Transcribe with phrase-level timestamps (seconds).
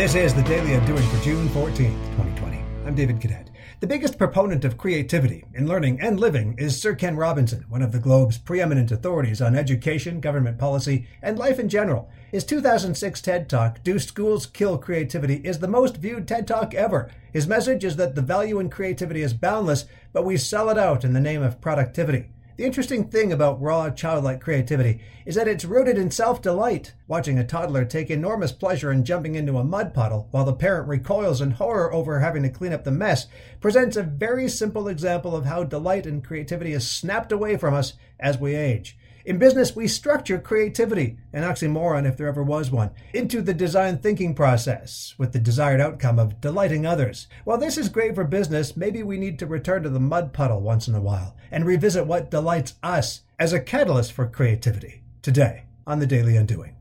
[0.00, 2.64] This is the Daily Undoing for June 14th, 2020.
[2.86, 3.50] I'm David Cadet.
[3.80, 7.92] The biggest proponent of creativity in learning and living is Sir Ken Robinson, one of
[7.92, 12.08] the globe's preeminent authorities on education, government policy, and life in general.
[12.30, 17.10] His 2006 TED Talk, Do Schools Kill Creativity, is the most viewed TED Talk ever.
[17.30, 21.04] His message is that the value in creativity is boundless, but we sell it out
[21.04, 22.30] in the name of productivity.
[22.60, 26.92] The interesting thing about raw, childlike creativity is that it's rooted in self delight.
[27.08, 30.86] Watching a toddler take enormous pleasure in jumping into a mud puddle while the parent
[30.86, 33.28] recoils in horror over having to clean up the mess
[33.62, 37.94] presents a very simple example of how delight and creativity is snapped away from us
[38.18, 38.98] as we age.
[39.24, 43.98] In business, we structure creativity, an oxymoron if there ever was one, into the design
[43.98, 47.28] thinking process with the desired outcome of delighting others.
[47.44, 50.62] While this is great for business, maybe we need to return to the mud puddle
[50.62, 55.64] once in a while and revisit what delights us as a catalyst for creativity today
[55.86, 56.76] on the Daily Undoing.